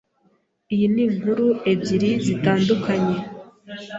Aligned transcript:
Iyi 0.73 0.87
ninkuru 0.93 1.45
ebyiri 1.71 2.09
zitandukanye. 2.25 3.17